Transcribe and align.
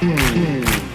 Hmm. 0.00 0.89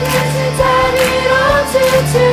그 0.00 0.04
진자리로 0.06 1.32
지친 1.72 2.27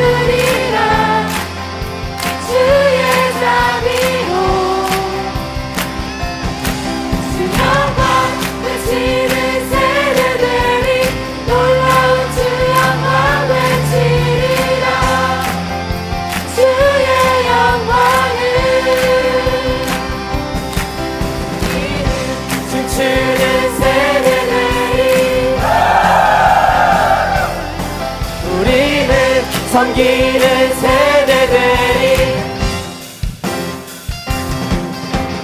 섬기는 29.75 30.73
세대들이 30.73 32.33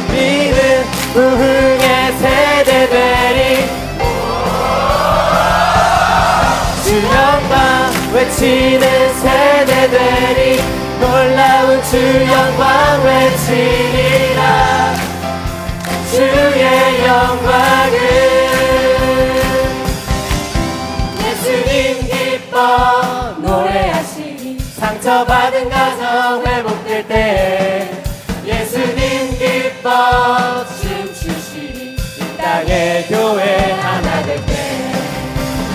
우리는 0.08 0.84
부흥의 1.12 2.14
세대들이 2.14 3.40
주영광 6.82 7.92
외치는 8.14 8.86
세대들이 9.16 10.62
놀라운 11.02 11.84
주영광 11.84 13.04
외치리라 13.04 14.42
주의 16.10 16.64
영광을 17.06 17.98
예수님 21.20 22.08
기뻐 22.08 23.36
노래하시니 23.40 23.71
상처받은 24.82 25.70
가정 25.70 26.44
회복될 26.44 27.08
때 27.08 27.88
예수님 28.44 29.38
기뻐 29.38 30.66
춤추시니 30.82 31.96
이 31.96 32.38
땅의 32.38 33.06
교회 33.08 33.74
하나 33.74 34.24
될 34.24 34.44
때 34.44 34.54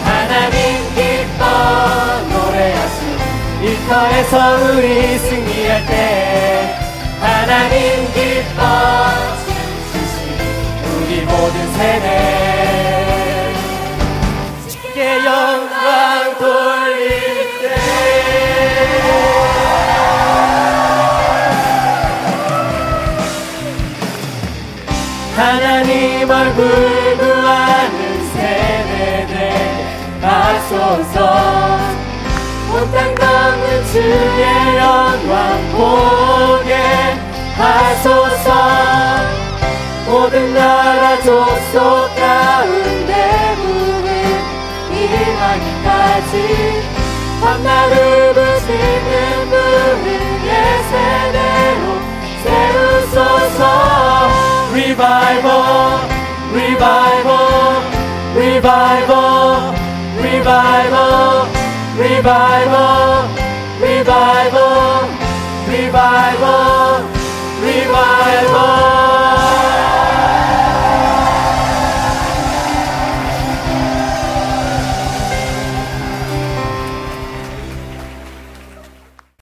하나님 0.03 0.59
기뻐 0.97 1.45
노래하시니 2.33 3.23
일터에서 3.63 4.75
우리 4.75 5.19
승리할 5.19 5.87
때 5.87 6.75
하나님 7.21 8.13
기뻐 8.13 8.61
춤추시니 9.47 10.41
우리 10.83 11.21
모든 11.27 11.73
세대 11.75 12.16
하나님 25.37 26.31
얼굴 26.31 27.19
구하는 27.19 28.27
세대들 28.33 29.53
하소서. 30.23 31.79
온땅 32.73 33.15
덮는 33.15 33.85
주의 33.93 34.77
영광 34.79 35.37
보게 35.73 36.73
하소서. 37.55 38.47
모든 40.07 40.55
나라 40.55 41.17
족속 41.17 42.15
가운데 42.17 43.13
부흥 43.57 44.09
일하기까지 44.91 46.33
밤낮을 47.43 48.06
revival, 58.67 59.75
revival, 60.21 61.47
revival, 61.97 63.29
revival, 63.81 65.09
revival. 65.69 66.26